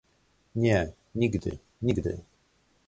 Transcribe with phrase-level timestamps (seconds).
[0.55, 2.23] "Nie, nigdy, nigdy!"